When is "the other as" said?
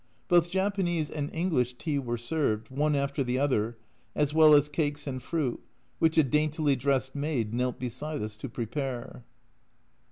3.23-4.33